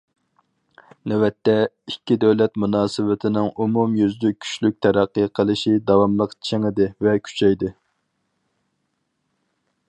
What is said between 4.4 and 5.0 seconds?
كۈچلۈك